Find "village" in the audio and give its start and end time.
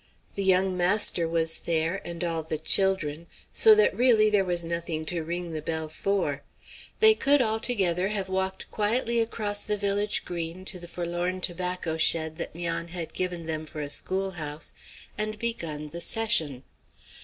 9.77-10.25